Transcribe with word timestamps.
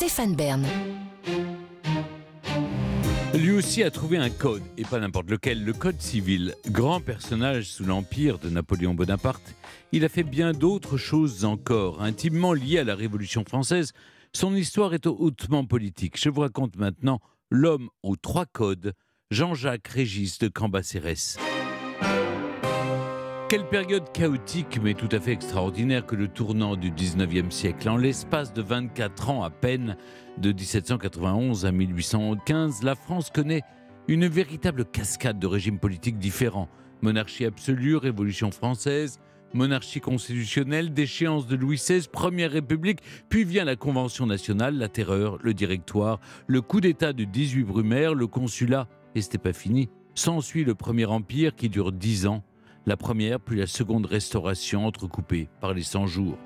Stéphane 0.00 0.34
Bern. 0.34 0.66
Lui 3.34 3.50
aussi 3.50 3.82
a 3.82 3.90
trouvé 3.90 4.16
un 4.16 4.30
code, 4.30 4.62
et 4.78 4.84
pas 4.84 4.98
n'importe 4.98 5.28
lequel, 5.28 5.62
le 5.62 5.74
code 5.74 6.00
civil. 6.00 6.54
Grand 6.70 7.02
personnage 7.02 7.66
sous 7.66 7.84
l'empire 7.84 8.38
de 8.38 8.48
Napoléon 8.48 8.94
Bonaparte, 8.94 9.54
il 9.92 10.06
a 10.06 10.08
fait 10.08 10.22
bien 10.22 10.52
d'autres 10.52 10.96
choses 10.96 11.44
encore, 11.44 12.00
intimement 12.00 12.54
liées 12.54 12.78
à 12.78 12.84
la 12.84 12.94
Révolution 12.94 13.44
française. 13.44 13.92
Son 14.32 14.56
histoire 14.56 14.94
est 14.94 15.06
hautement 15.06 15.66
politique. 15.66 16.18
Je 16.18 16.30
vous 16.30 16.40
raconte 16.40 16.76
maintenant 16.76 17.20
l'homme 17.50 17.90
aux 18.02 18.16
trois 18.16 18.46
codes, 18.46 18.94
Jean-Jacques 19.30 19.88
Régis 19.88 20.38
de 20.38 20.48
Cambacérès. 20.48 21.36
Quelle 23.50 23.66
période 23.66 24.12
chaotique 24.12 24.78
mais 24.80 24.94
tout 24.94 25.08
à 25.10 25.18
fait 25.18 25.32
extraordinaire 25.32 26.06
que 26.06 26.14
le 26.14 26.28
tournant 26.28 26.76
du 26.76 26.92
19e 26.92 27.50
siècle. 27.50 27.88
En 27.88 27.96
l'espace 27.96 28.52
de 28.52 28.62
24 28.62 29.28
ans 29.28 29.42
à 29.42 29.50
peine, 29.50 29.96
de 30.38 30.52
1791 30.52 31.66
à 31.66 31.72
1815, 31.72 32.84
la 32.84 32.94
France 32.94 33.30
connaît 33.30 33.62
une 34.06 34.28
véritable 34.28 34.84
cascade 34.84 35.40
de 35.40 35.48
régimes 35.48 35.80
politiques 35.80 36.20
différents. 36.20 36.68
Monarchie 37.02 37.44
absolue, 37.44 37.96
Révolution 37.96 38.52
française, 38.52 39.18
monarchie 39.52 40.00
constitutionnelle, 40.00 40.94
déchéance 40.94 41.48
de 41.48 41.56
Louis 41.56 41.78
XVI, 41.78 42.06
Première 42.06 42.52
République, 42.52 43.00
puis 43.28 43.42
vient 43.42 43.64
la 43.64 43.74
Convention 43.74 44.26
nationale, 44.26 44.78
la 44.78 44.88
terreur, 44.88 45.38
le 45.42 45.54
directoire, 45.54 46.20
le 46.46 46.60
coup 46.60 46.80
d'État 46.80 47.12
de 47.12 47.24
18 47.24 47.64
Brumaire, 47.64 48.14
le 48.14 48.28
consulat, 48.28 48.86
et 49.16 49.20
c'était 49.20 49.38
pas 49.38 49.52
fini. 49.52 49.88
S'ensuit 50.14 50.62
le 50.62 50.76
Premier 50.76 51.06
Empire 51.06 51.56
qui 51.56 51.68
dure 51.68 51.90
10 51.90 52.28
ans 52.28 52.44
la 52.90 52.96
première 52.96 53.38
puis 53.38 53.56
la 53.56 53.68
seconde 53.68 54.06
restauration 54.06 54.84
entrecoupée 54.84 55.48
par 55.60 55.74
les 55.74 55.84
100 55.84 56.08
jours. 56.08 56.36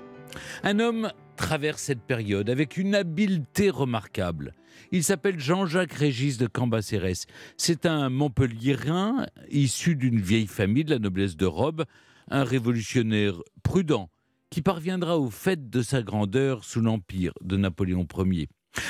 Un 0.61 0.77
homme 0.77 1.11
traverse 1.37 1.81
cette 1.81 2.03
période 2.03 2.51
avec 2.51 2.77
une 2.77 2.93
habileté 2.93 3.71
remarquable. 3.71 4.53
Il 4.91 5.03
s'appelle 5.03 5.39
Jean-Jacques 5.39 5.93
Régis 5.93 6.37
de 6.37 6.45
Cambacérès. 6.45 7.25
C'est 7.57 7.87
un 7.87 8.11
Montpelliérain 8.11 9.25
issu 9.49 9.95
d'une 9.95 10.21
vieille 10.21 10.45
famille 10.45 10.83
de 10.83 10.91
la 10.91 10.99
noblesse 10.99 11.35
de 11.35 11.47
robe, 11.47 11.83
un 12.29 12.43
révolutionnaire 12.43 13.41
prudent 13.63 14.11
qui 14.51 14.61
parviendra 14.61 15.17
au 15.17 15.31
fait 15.31 15.71
de 15.71 15.81
sa 15.81 16.03
grandeur 16.03 16.63
sous 16.63 16.79
l'empire 16.79 17.33
de 17.41 17.57
Napoléon 17.57 18.05
Ier. 18.19 18.49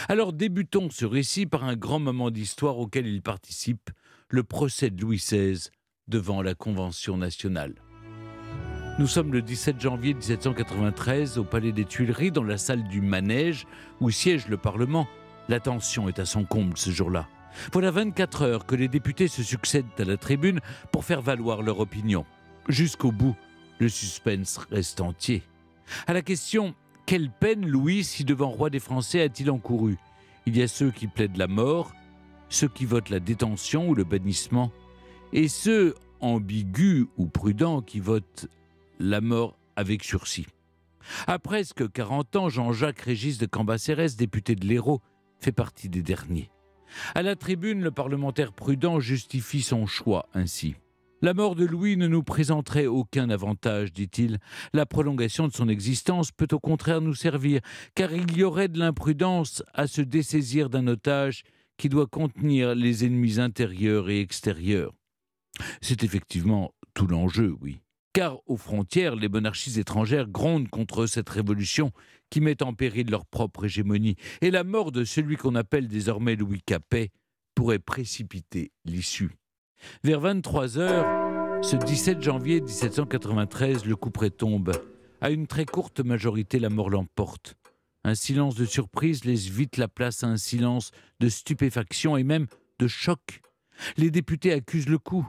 Alors 0.10 0.34
débutons 0.34 0.90
ce 0.90 1.06
récit 1.06 1.46
par 1.46 1.64
un 1.64 1.78
grand 1.78 2.00
moment 2.00 2.32
d'histoire 2.32 2.80
auquel 2.80 3.08
il 3.08 3.22
participe, 3.22 3.92
le 4.30 4.44
procès 4.44 4.90
de 4.90 5.02
Louis 5.02 5.18
XVI 5.18 5.70
devant 6.08 6.42
la 6.42 6.54
Convention 6.54 7.18
nationale. 7.18 7.74
Nous 9.00 9.08
sommes 9.08 9.34
le 9.34 9.42
17 9.42 9.82
janvier 9.82 10.14
1793 10.14 11.38
au 11.38 11.44
Palais 11.44 11.72
des 11.72 11.86
Tuileries, 11.86 12.32
dans 12.32 12.44
la 12.44 12.58
salle 12.58 12.84
du 12.84 13.02
manège 13.02 13.66
où 14.00 14.10
siège 14.10 14.48
le 14.48 14.58
Parlement. 14.58 15.08
La 15.50 15.60
tension 15.60 16.08
est 16.08 16.20
à 16.20 16.26
son 16.26 16.46
comble 16.46 16.78
ce 16.78 16.92
jour-là. 16.92 17.28
Voilà 17.74 17.92
24 17.92 18.42
heures 18.44 18.66
que 18.66 18.76
les 18.76 18.88
députés 18.88 19.28
se 19.28 19.44
succèdent 19.44 19.86
à 19.98 20.06
la 20.06 20.18
tribune 20.18 20.60
pour 20.92 21.06
faire 21.06 21.22
valoir 21.22 21.62
leur 21.62 21.80
opinion. 21.80 22.26
Jusqu'au 22.70 23.12
bout, 23.12 23.36
le 23.80 23.90
suspense 23.90 24.58
reste 24.72 25.02
entier. 25.02 25.44
À 26.08 26.14
la 26.14 26.22
question 26.22 26.74
quelle 27.06 27.30
peine 27.30 27.68
Louis, 27.68 28.04
si 28.04 28.24
devant 28.24 28.50
roi 28.50 28.72
des 28.72 28.80
Français, 28.80 29.22
a-t-il 29.22 29.52
encouru? 29.52 29.98
Il 30.48 30.58
y 30.58 30.64
a 30.64 30.68
ceux 30.68 30.90
qui 30.90 31.06
plaident 31.06 31.38
la 31.38 31.48
mort, 31.48 31.94
ceux 32.50 32.68
qui 32.68 32.86
votent 32.86 33.12
la 33.12 33.20
détention 33.20 33.90
ou 33.90 33.94
le 33.94 34.04
bannissement, 34.04 34.72
et 35.34 35.48
ceux 35.48 35.96
ambigus 36.20 37.06
ou 37.18 37.28
prudents 37.28 37.82
qui 37.82 38.00
votent 38.00 38.48
la 39.00 39.22
mort 39.22 39.58
avec 39.76 40.04
sursis. 40.04 40.48
À 41.28 41.40
presque 41.40 41.92
40 41.92 42.36
ans, 42.36 42.50
Jean-Jacques 42.50 43.02
Régis 43.02 43.38
de 43.38 43.46
Cambacérès, 43.46 44.16
député 44.16 44.56
de 44.56 44.66
l'Hérault, 44.66 45.02
fait 45.40 45.52
partie 45.52 45.90
des 45.90 46.02
derniers. 46.02 46.50
À 47.14 47.22
la 47.22 47.36
tribune, 47.36 47.82
le 47.82 47.92
parlementaire 47.92 48.54
prudent 48.54 49.00
justifie 49.00 49.62
son 49.62 49.86
choix 49.86 50.28
ainsi. 50.34 50.76
La 51.22 51.34
mort 51.34 51.56
de 51.56 51.66
Louis 51.66 51.98
ne 51.98 52.08
nous 52.08 52.24
présenterait 52.24 52.86
aucun 52.86 53.30
avantage, 53.30 53.94
dit-il. 53.94 54.38
La 54.74 54.86
prolongation 54.86 55.48
de 55.48 55.54
son 55.54 55.70
existence 55.70 56.32
peut 56.32 56.48
au 56.52 56.60
contraire 56.60 57.02
nous 57.02 57.16
servir, 57.16 57.62
car 57.96 58.14
il 58.14 58.38
y 58.38 58.44
aurait 58.44 58.68
de 58.68 58.78
l'imprudence 58.78 59.64
à 59.74 59.88
se 59.88 60.02
dessaisir 60.02 60.70
d'un 60.70 60.88
otage 60.88 61.44
qui 61.78 61.90
doit 61.90 62.08
contenir 62.08 62.76
les 62.76 63.06
ennemis 63.06 63.40
intérieurs 63.40 64.10
et 64.10 64.20
extérieurs. 64.20 64.94
C'est 65.82 66.04
effectivement 66.04 66.74
tout 66.94 67.08
l'enjeu, 67.08 67.56
oui. 67.62 67.80
Car 68.14 68.38
aux 68.46 68.58
frontières, 68.58 69.16
les 69.16 69.28
monarchies 69.28 69.80
étrangères 69.80 70.30
grondent 70.30 70.70
contre 70.70 71.06
cette 71.06 71.30
révolution 71.30 71.92
qui 72.30 72.40
met 72.40 72.64
en 72.64 72.74
péril 72.74 73.10
leur 73.10 73.26
propre 73.26 73.66
hégémonie, 73.66 74.16
et 74.42 74.52
la 74.52 74.64
mort 74.64 74.92
de 74.92 75.04
celui 75.04 75.36
qu'on 75.36 75.56
appelle 75.56 75.88
désormais 75.88 76.36
Louis 76.36 76.62
Capet 76.66 77.12
pourrait 77.56 77.80
précipiter 77.80 78.72
l'issue. 78.86 79.32
Vers 80.04 80.22
23 80.22 80.78
heures, 80.78 81.62
ce 81.62 81.76
17 81.76 82.22
janvier 82.22 82.62
1793, 82.62 83.86
le 83.86 83.96
coup 83.96 84.12
près 84.12 84.30
tombe. 84.30 84.72
À 85.22 85.30
une 85.30 85.48
très 85.48 85.66
courte 85.66 86.00
majorité, 86.00 86.60
la 86.60 86.70
mort 86.70 86.90
l'emporte. 86.90 87.56
Un 88.04 88.14
silence 88.16 88.56
de 88.56 88.66
surprise 88.66 89.26
laisse 89.26 89.48
vite 89.48 89.78
la 89.78 89.88
place 89.88 90.24
à 90.24 90.28
un 90.28 90.38
silence 90.38 90.92
de 91.20 91.28
stupéfaction 91.28 92.18
et 92.18 92.24
même 92.24 92.46
de 92.80 92.88
choc. 92.88 93.42
Les 93.98 94.12
députés 94.12 94.54
accusent 94.54 94.90
le 94.90 95.00
coup. 95.00 95.28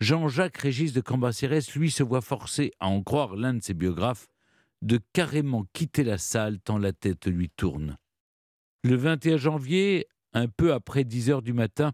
Jean-Jacques 0.00 0.56
Régis 0.56 0.94
de 0.94 1.02
Cambacérès, 1.02 1.74
lui, 1.74 1.90
se 1.90 2.02
voit 2.02 2.22
forcé, 2.22 2.72
à 2.80 2.88
en 2.88 3.02
croire 3.02 3.36
l'un 3.36 3.52
de 3.52 3.62
ses 3.62 3.74
biographes, 3.74 4.28
de 4.80 4.98
carrément 5.12 5.66
quitter 5.74 6.04
la 6.04 6.16
salle 6.16 6.58
tant 6.58 6.78
la 6.78 6.94
tête 6.94 7.26
lui 7.26 7.50
tourne. 7.50 7.98
Le 8.82 8.96
21 8.96 9.36
janvier, 9.36 10.06
un 10.32 10.48
peu 10.48 10.72
après 10.72 11.04
10 11.04 11.28
heures 11.28 11.42
du 11.42 11.52
matin, 11.52 11.92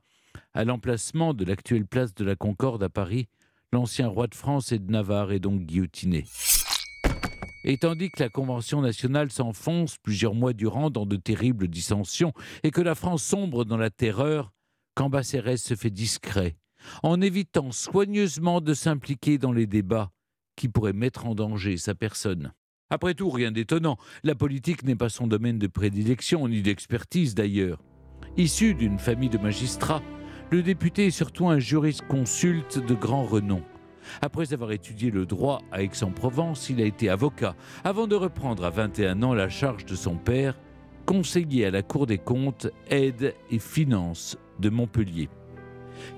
à 0.54 0.64
l'emplacement 0.64 1.34
de 1.34 1.44
l'actuelle 1.44 1.84
place 1.84 2.14
de 2.14 2.24
la 2.24 2.36
Concorde 2.36 2.84
à 2.84 2.88
Paris, 2.88 3.26
l'ancien 3.72 4.06
roi 4.06 4.28
de 4.28 4.36
France 4.36 4.70
et 4.70 4.78
de 4.78 4.88
Navarre 4.88 5.32
est 5.32 5.40
donc 5.40 5.62
guillotiné. 5.62 6.26
Et 7.64 7.76
tandis 7.76 8.10
que 8.10 8.22
la 8.22 8.28
Convention 8.28 8.82
nationale 8.82 9.32
s'enfonce 9.32 9.98
plusieurs 9.98 10.34
mois 10.34 10.52
durant 10.52 10.90
dans 10.90 11.06
de 11.06 11.16
terribles 11.16 11.66
dissensions 11.66 12.32
et 12.62 12.70
que 12.70 12.80
la 12.80 12.94
France 12.94 13.24
sombre 13.24 13.64
dans 13.64 13.76
la 13.76 13.90
terreur, 13.90 14.52
Cambacérès 14.94 15.60
se 15.60 15.74
fait 15.74 15.90
discret 15.90 16.56
en 17.02 17.20
évitant 17.20 17.72
soigneusement 17.72 18.60
de 18.60 18.74
s'impliquer 18.74 19.38
dans 19.38 19.52
les 19.52 19.66
débats 19.66 20.10
qui 20.56 20.68
pourraient 20.68 20.92
mettre 20.92 21.26
en 21.26 21.34
danger 21.34 21.76
sa 21.76 21.94
personne. 21.94 22.52
Après 22.88 23.14
tout, 23.14 23.30
rien 23.30 23.50
d'étonnant, 23.50 23.96
la 24.22 24.34
politique 24.34 24.84
n'est 24.84 24.96
pas 24.96 25.08
son 25.08 25.26
domaine 25.26 25.58
de 25.58 25.66
prédilection, 25.66 26.46
ni 26.48 26.62
d'expertise 26.62 27.34
d'ailleurs. 27.34 27.82
Issu 28.36 28.74
d'une 28.74 28.98
famille 28.98 29.28
de 29.28 29.38
magistrats, 29.38 30.02
le 30.50 30.62
député 30.62 31.06
est 31.06 31.10
surtout 31.10 31.48
un 31.48 31.58
juriste-consulte 31.58 32.78
de 32.78 32.94
grand 32.94 33.24
renom. 33.24 33.62
Après 34.22 34.52
avoir 34.54 34.70
étudié 34.70 35.10
le 35.10 35.26
droit 35.26 35.62
à 35.72 35.82
Aix-en-Provence, 35.82 36.70
il 36.70 36.80
a 36.80 36.84
été 36.84 37.08
avocat, 37.08 37.56
avant 37.82 38.06
de 38.06 38.14
reprendre 38.14 38.64
à 38.64 38.70
21 38.70 39.22
ans 39.24 39.34
la 39.34 39.48
charge 39.48 39.84
de 39.84 39.96
son 39.96 40.16
père, 40.16 40.56
conseiller 41.06 41.66
à 41.66 41.72
la 41.72 41.82
Cour 41.82 42.06
des 42.06 42.18
comptes, 42.18 42.68
aide 42.88 43.34
et 43.50 43.58
finances 43.58 44.38
de 44.60 44.70
Montpellier. 44.70 45.28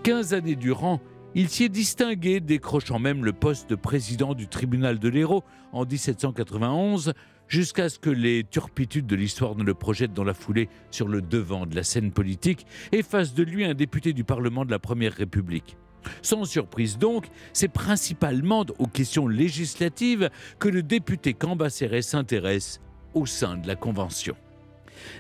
Quinze 0.03 0.35
années 0.35 0.57
durant, 0.57 1.01
il 1.35 1.49
s'y 1.49 1.65
est 1.65 1.69
distingué, 1.69 2.41
décrochant 2.41 2.99
même 2.99 3.25
le 3.25 3.33
poste 3.33 3.69
de 3.71 3.75
président 3.75 4.35
du 4.35 4.49
tribunal 4.49 4.99
de 4.99 5.09
l'Hérault 5.09 5.45
en 5.73 5.85
1791, 5.85 7.13
jusqu'à 7.49 7.89
ce 7.89 7.99
que 7.99 8.11
les 8.11 8.45
turpitudes 8.45 9.07
de 9.07 9.17
l'histoire 9.17 9.55
ne 9.55 9.65
le 9.65 9.75
projettent 9.75 10.15
dans 10.15 10.25
la 10.25 10.35
foulée 10.35 10.69
sur 10.91 11.09
le 11.09 11.21
devant 11.21 11.67
de 11.67 11.75
la 11.75 11.83
scène 11.83 12.13
politique 12.13 12.67
et 12.93 13.03
fassent 13.03 13.35
de 13.35 13.43
lui 13.43 13.65
un 13.65 13.75
député 13.75 14.13
du 14.13 14.25
Parlement 14.25 14.65
de 14.65 14.71
la 14.71 14.79
Première 14.79 15.13
République. 15.13 15.77
Sans 16.23 16.45
surprise 16.45 16.99
donc, 16.99 17.27
c'est 17.53 17.69
principalement 17.69 18.65
aux 18.79 18.87
questions 18.87 19.29
législatives 19.29 20.31
que 20.59 20.69
le 20.69 20.83
député 20.83 21.35
Cambacérès 21.35 22.07
s'intéresse 22.07 22.81
au 23.15 23.27
sein 23.27 23.57
de 23.57 23.67
la 23.67 23.77
Convention. 23.77 24.37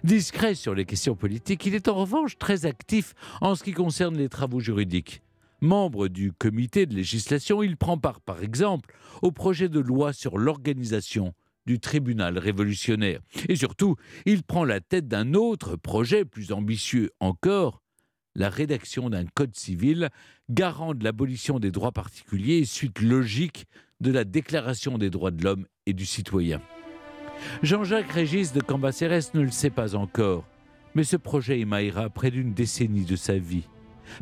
Discret 0.04 0.54
sur 0.54 0.74
les 0.74 0.84
questions 0.84 1.14
politiques, 1.14 1.66
il 1.66 1.74
est 1.74 1.88
en 1.88 1.94
revanche 1.94 2.38
très 2.38 2.66
actif 2.66 3.14
en 3.40 3.54
ce 3.54 3.64
qui 3.64 3.72
concerne 3.72 4.16
les 4.16 4.28
travaux 4.28 4.60
juridiques. 4.60 5.22
Membre 5.60 6.08
du 6.08 6.32
comité 6.32 6.86
de 6.86 6.94
législation, 6.94 7.62
il 7.62 7.76
prend 7.76 7.98
part, 7.98 8.20
par 8.20 8.42
exemple, 8.42 8.94
au 9.22 9.32
projet 9.32 9.68
de 9.68 9.80
loi 9.80 10.12
sur 10.12 10.38
l'organisation 10.38 11.34
du 11.66 11.80
tribunal 11.80 12.38
révolutionnaire. 12.38 13.20
Et 13.48 13.56
surtout, 13.56 13.96
il 14.24 14.42
prend 14.42 14.64
la 14.64 14.80
tête 14.80 15.08
d'un 15.08 15.34
autre 15.34 15.76
projet 15.76 16.24
plus 16.24 16.52
ambitieux 16.52 17.10
encore, 17.20 17.82
la 18.34 18.48
rédaction 18.48 19.10
d'un 19.10 19.26
code 19.26 19.54
civil 19.56 20.10
garant 20.48 20.94
de 20.94 21.04
l'abolition 21.04 21.58
des 21.58 21.70
droits 21.70 21.92
particuliers 21.92 22.64
suite 22.64 23.00
logique 23.00 23.66
de 24.00 24.12
la 24.12 24.24
Déclaration 24.24 24.96
des 24.96 25.10
droits 25.10 25.32
de 25.32 25.42
l'homme 25.42 25.66
et 25.86 25.92
du 25.92 26.06
citoyen. 26.06 26.62
Jean-Jacques 27.62 28.12
Régis 28.12 28.52
de 28.52 28.60
Cambacérès 28.60 29.34
ne 29.34 29.40
le 29.40 29.50
sait 29.50 29.70
pas 29.70 29.94
encore, 29.94 30.44
mais 30.94 31.04
ce 31.04 31.16
projet 31.16 31.60
émaillera 31.60 32.08
près 32.10 32.30
d'une 32.30 32.52
décennie 32.52 33.04
de 33.04 33.16
sa 33.16 33.38
vie. 33.38 33.68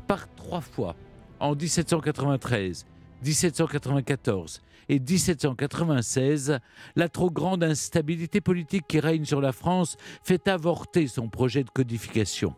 Par 0.07 0.33
trois 0.35 0.61
fois, 0.61 0.97
en 1.41 1.55
1793, 1.55 2.87
1794 3.25 4.63
et 4.89 4.99
1796, 4.99 6.59
la 6.95 7.09
trop 7.09 7.31
grande 7.31 7.65
instabilité 7.65 8.41
politique 8.41 8.87
qui 8.89 9.01
règne 9.01 9.25
sur 9.25 9.41
la 9.41 9.53
France 9.53 9.97
fait 10.23 10.49
avorter 10.49 11.07
son 11.07 11.29
projet 11.29 11.65
de 11.65 11.71
codification. 11.71 12.55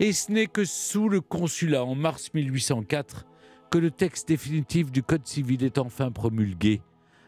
Et 0.00 0.12
ce 0.12 0.32
n'est 0.32 0.46
que 0.46 0.64
sous 0.64 1.08
le 1.08 1.20
consulat 1.20 1.84
en 1.84 1.94
mars 1.94 2.30
1804 2.34 3.26
que 3.70 3.78
le 3.78 3.90
texte 3.90 4.28
définitif 4.28 4.90
du 4.90 5.02
Code 5.02 5.26
civil 5.26 5.64
est 5.64 5.78
enfin 5.78 6.10
promulgué, 6.10 6.80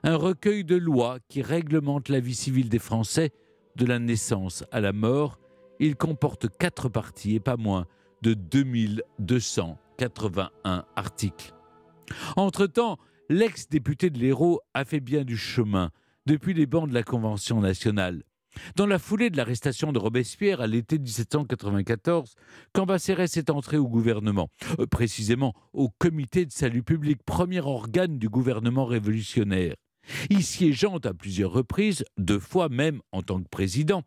un 0.03 0.17
recueil 0.17 0.65
de 0.65 0.77
lois 0.77 1.19
qui 1.29 1.43
réglemente 1.43 2.09
la 2.09 2.21
vie 2.21 2.35
civile 2.35 2.69
des 2.69 2.79
Français 2.79 3.31
de 3.77 3.87
la 3.87 3.99
naissance 3.99 4.65
à 4.73 4.81
la 4.81 4.93
mort. 4.93 5.39
Il 5.81 5.97
comporte 5.97 6.49
quatre 6.59 6.89
parties 6.89 7.37
et 7.37 7.41
pas 7.41 7.57
moins 7.57 7.87
de 8.23 8.35
2281 8.35 10.85
articles. 10.97 11.55
Entre-temps, 12.37 12.99
l'ex-député 13.29 14.11
de 14.11 14.19
l'Hérault 14.19 14.61
a 14.75 14.85
fait 14.85 15.01
bien 15.01 15.25
du 15.25 15.37
chemin 15.37 15.91
depuis 16.27 16.55
les 16.55 16.67
bancs 16.67 16.89
de 16.89 16.95
la 16.95 17.03
Convention 17.03 17.61
nationale. 17.61 18.23
Dans 18.77 18.87
la 18.87 18.99
foulée 18.99 19.31
de 19.31 19.37
l'arrestation 19.37 19.93
de 19.93 19.99
Robespierre 19.99 20.61
à 20.61 20.67
l'été 20.67 20.99
1794, 20.99 22.35
Cambacérès 22.73 23.37
est 23.37 23.51
entré 23.51 23.77
au 23.77 23.87
gouvernement, 23.87 24.49
euh, 24.81 24.87
précisément 24.87 25.55
au 25.73 25.91
Comité 25.91 26.45
de 26.45 26.51
salut 26.51 26.83
public, 26.83 27.23
premier 27.25 27.61
organe 27.61 28.19
du 28.19 28.29
gouvernement 28.29 28.87
révolutionnaire. 28.87 29.75
Y 30.31 30.43
siégeant 30.43 30.99
à 30.99 31.15
plusieurs 31.15 31.53
reprises, 31.53 32.05
deux 32.17 32.39
fois 32.39 32.69
même 32.69 33.01
en 33.13 33.23
tant 33.23 33.41
que 33.41 33.49
président, 33.49 34.03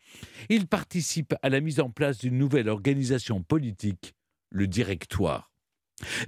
il 0.50 0.68
participe 0.68 1.34
à 1.42 1.50
la 1.50 1.62
mise 1.62 1.80
en 1.80 1.90
place 1.90 2.20
d'une 2.20 2.38
nouvelle 2.38 2.70
organisation 2.70 3.44
politique, 3.44 4.14
le 4.50 4.68
Directoire. 4.68 5.52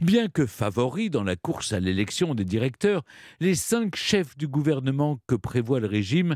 Bien 0.01 0.27
que 0.27 0.45
favori 0.45 1.09
dans 1.09 1.23
la 1.23 1.35
course 1.35 1.73
à 1.73 1.79
l'élection 1.79 2.35
des 2.35 2.45
directeurs, 2.45 3.03
les 3.39 3.55
cinq 3.55 3.95
chefs 3.95 4.37
du 4.37 4.47
gouvernement 4.47 5.19
que 5.27 5.35
prévoit 5.35 5.79
le 5.79 5.87
régime, 5.87 6.35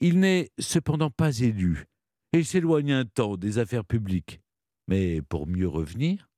il 0.00 0.20
n'est 0.20 0.50
cependant 0.58 1.10
pas 1.10 1.40
élu 1.40 1.86
et 2.32 2.42
s'éloigne 2.42 2.92
un 2.92 3.04
temps 3.04 3.36
des 3.36 3.58
affaires 3.58 3.84
publiques. 3.84 4.40
Mais 4.88 5.20
pour 5.22 5.46
mieux 5.46 5.68
revenir, 5.68 6.28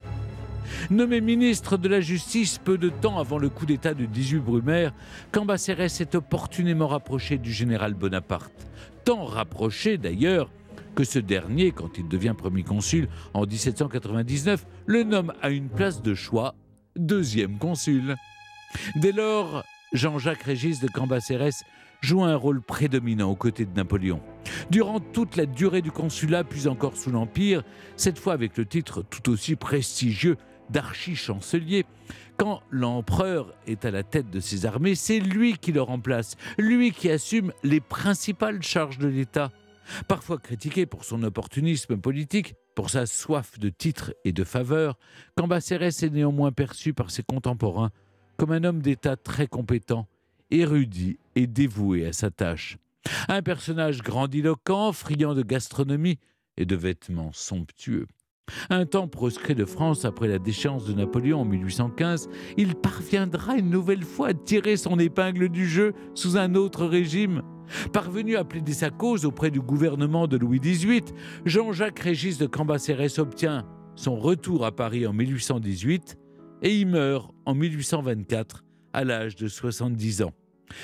Nommé 0.90 1.20
ministre 1.20 1.76
de 1.76 1.88
la 1.88 2.00
Justice 2.00 2.58
peu 2.58 2.78
de 2.78 2.88
temps 2.88 3.18
avant 3.18 3.38
le 3.38 3.48
coup 3.48 3.66
d'État 3.66 3.94
de 3.94 4.06
18 4.06 4.38
Brumaire, 4.38 4.92
Cambacérès 5.32 5.92
s'est 5.92 6.16
opportunément 6.16 6.88
rapproché 6.88 7.38
du 7.38 7.52
général 7.52 7.94
Bonaparte. 7.94 8.66
Tant 9.04 9.24
rapproché 9.24 9.98
d'ailleurs 9.98 10.50
que 10.94 11.04
ce 11.04 11.18
dernier, 11.18 11.70
quand 11.70 11.98
il 11.98 12.08
devient 12.08 12.34
premier 12.36 12.62
consul 12.62 13.08
en 13.34 13.46
1799, 13.46 14.66
le 14.86 15.04
nomme 15.04 15.32
à 15.42 15.50
une 15.50 15.68
place 15.68 16.02
de 16.02 16.14
choix 16.14 16.54
deuxième 16.96 17.58
consul. 17.58 18.16
Dès 18.96 19.12
lors, 19.12 19.64
Jean-Jacques 19.92 20.42
Régis 20.42 20.80
de 20.80 20.88
Cambacérès 20.88 21.64
joue 22.00 22.22
un 22.22 22.36
rôle 22.36 22.60
prédominant 22.60 23.30
aux 23.30 23.36
côtés 23.36 23.64
de 23.64 23.74
Napoléon. 23.74 24.20
Durant 24.70 25.00
toute 25.00 25.36
la 25.36 25.46
durée 25.46 25.82
du 25.82 25.90
consulat, 25.90 26.44
puis 26.44 26.68
encore 26.68 26.96
sous 26.96 27.10
l'Empire, 27.10 27.62
cette 27.96 28.18
fois 28.18 28.34
avec 28.34 28.56
le 28.56 28.66
titre 28.66 29.02
tout 29.02 29.30
aussi 29.30 29.56
prestigieux 29.56 30.36
d'archi-chancelier, 30.70 31.86
quand 32.36 32.62
l'empereur 32.70 33.54
est 33.66 33.84
à 33.84 33.90
la 33.90 34.02
tête 34.02 34.30
de 34.30 34.40
ses 34.40 34.64
armées, 34.64 34.94
c'est 34.94 35.18
lui 35.18 35.58
qui 35.58 35.72
le 35.72 35.82
remplace, 35.82 36.36
lui 36.56 36.92
qui 36.92 37.10
assume 37.10 37.52
les 37.64 37.80
principales 37.80 38.62
charges 38.62 38.98
de 38.98 39.08
l'État. 39.08 39.50
Parfois 40.06 40.38
critiqué 40.38 40.86
pour 40.86 41.04
son 41.04 41.22
opportunisme 41.22 41.96
politique, 41.96 42.54
pour 42.74 42.90
sa 42.90 43.06
soif 43.06 43.58
de 43.58 43.70
titres 43.70 44.14
et 44.24 44.32
de 44.32 44.44
faveurs, 44.44 44.98
Cambacérès 45.34 46.02
est 46.02 46.10
néanmoins 46.10 46.52
perçu 46.52 46.92
par 46.92 47.10
ses 47.10 47.22
contemporains 47.22 47.90
comme 48.36 48.52
un 48.52 48.62
homme 48.62 48.80
d'État 48.80 49.16
très 49.16 49.48
compétent, 49.48 50.06
érudit 50.50 51.18
et 51.34 51.48
dévoué 51.48 52.06
à 52.06 52.12
sa 52.12 52.30
tâche. 52.30 52.78
Un 53.26 53.42
personnage 53.42 54.02
grandiloquent, 54.02 54.92
friand 54.92 55.34
de 55.34 55.42
gastronomie 55.42 56.18
et 56.56 56.64
de 56.64 56.76
vêtements 56.76 57.32
somptueux. 57.32 58.06
Un 58.70 58.86
temps 58.86 59.08
proscrit 59.08 59.54
de 59.54 59.64
France 59.64 60.04
après 60.04 60.28
la 60.28 60.38
déchéance 60.38 60.84
de 60.84 60.92
Napoléon 60.92 61.40
en 61.40 61.44
1815, 61.44 62.28
il 62.56 62.74
parviendra 62.74 63.56
une 63.56 63.70
nouvelle 63.70 64.04
fois 64.04 64.28
à 64.28 64.34
tirer 64.34 64.76
son 64.76 64.98
épingle 64.98 65.48
du 65.48 65.66
jeu 65.66 65.92
sous 66.14 66.36
un 66.36 66.54
autre 66.54 66.86
régime. 66.86 67.42
Parvenu 67.92 68.36
à 68.36 68.44
plaider 68.44 68.72
sa 68.72 68.90
cause 68.90 69.24
auprès 69.24 69.50
du 69.50 69.60
gouvernement 69.60 70.26
de 70.26 70.36
Louis 70.36 70.60
XVIII, 70.60 71.04
Jean-Jacques 71.44 71.98
Régis 71.98 72.38
de 72.38 72.46
Cambacérès 72.46 73.18
obtient 73.18 73.66
son 73.94 74.16
retour 74.16 74.64
à 74.64 74.72
Paris 74.72 75.06
en 75.06 75.12
1818 75.12 76.16
et 76.62 76.78
y 76.78 76.84
meurt 76.84 77.34
en 77.44 77.54
1824 77.54 78.64
à 78.92 79.04
l'âge 79.04 79.36
de 79.36 79.48
70 79.48 80.22
ans. 80.22 80.32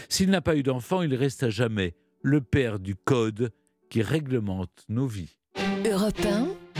S'il 0.09 0.31
n'a 0.31 0.41
pas 0.41 0.57
eu 0.57 0.63
d'enfant, 0.63 1.03
il 1.03 1.15
reste 1.15 1.43
à 1.43 1.51
jamais 1.51 1.95
le 2.23 2.41
père 2.41 2.79
du 2.79 2.95
code 2.97 3.51
qui 3.91 4.03
réglemente 4.03 4.85
nos 4.89 5.07
vies. 5.07 5.37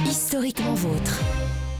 Historiquement 0.03 0.75
vôtre. 0.75 1.44